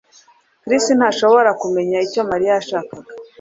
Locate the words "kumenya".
1.61-1.97